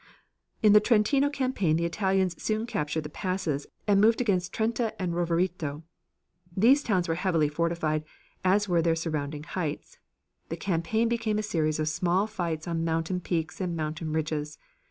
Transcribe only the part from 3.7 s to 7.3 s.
and moved against Trente and Roverito. These towns were